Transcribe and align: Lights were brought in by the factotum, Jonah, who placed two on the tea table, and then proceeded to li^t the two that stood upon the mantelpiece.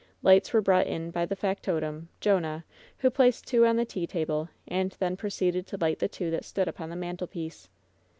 Lights 0.23 0.51
were 0.51 0.61
brought 0.63 0.87
in 0.87 1.11
by 1.11 1.27
the 1.27 1.35
factotum, 1.35 2.09
Jonah, 2.19 2.65
who 2.97 3.11
placed 3.11 3.45
two 3.45 3.67
on 3.67 3.75
the 3.75 3.85
tea 3.85 4.07
table, 4.07 4.49
and 4.67 4.93
then 4.99 5.15
proceeded 5.15 5.67
to 5.67 5.77
li^t 5.77 5.99
the 5.99 6.07
two 6.09 6.31
that 6.31 6.43
stood 6.43 6.67
upon 6.67 6.89
the 6.89 6.95
mantelpiece. 6.95 7.69